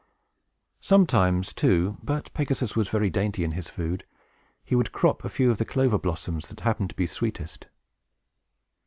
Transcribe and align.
Sometimes, 0.79 1.53
too 1.53 1.99
(but 2.01 2.33
Pegasus 2.33 2.75
was 2.75 2.89
very 2.89 3.11
dainty 3.11 3.43
in 3.43 3.51
his 3.51 3.69
food), 3.69 4.03
he 4.65 4.73
would 4.73 4.91
crop 4.91 5.23
a 5.23 5.29
few 5.29 5.51
of 5.51 5.59
the 5.59 5.63
clover 5.63 5.99
blossoms 5.99 6.47
that 6.47 6.61
happened 6.61 6.89
to 6.89 6.95
be 6.95 7.05
sweetest. 7.05 7.67